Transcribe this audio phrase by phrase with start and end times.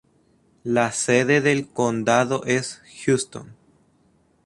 [0.63, 3.55] La sede del condado es Houston.